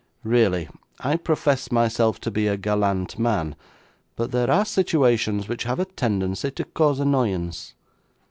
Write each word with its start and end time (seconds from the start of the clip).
Really, 0.23 0.67
I 1.01 1.15
profess 1.15 1.71
myself 1.71 2.19
to 2.21 2.31
be 2.31 2.47
a 2.47 2.57
gallant 2.57 3.19
man, 3.19 3.55
but 4.15 4.31
there 4.31 4.49
are 4.49 4.65
situations 4.65 5.47
which 5.47 5.65
have 5.65 5.79
a 5.79 5.85
tendency 5.85 6.49
to 6.49 6.63
cause 6.63 6.99
annoyance. 6.99 7.75